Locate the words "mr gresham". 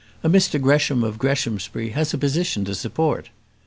0.31-1.03